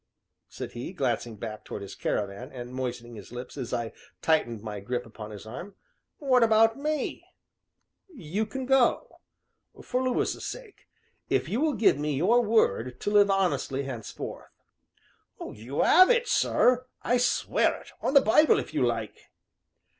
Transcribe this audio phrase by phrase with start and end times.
[0.49, 4.79] said he, glancing back toward his caravan, and moistening his lips as I tightened my
[4.79, 5.75] grip upon his arm,
[6.17, 7.23] "what about me?"
[8.11, 9.19] "You can go
[9.83, 10.87] for Lewis's sake
[11.29, 14.47] if you will give me your word to live honestly henceforth."
[15.39, 19.29] "You have it, sir I swear it on the Bible if you like."